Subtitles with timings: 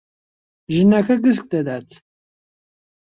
[0.73, 1.89] ژنەکە گسک دەدات.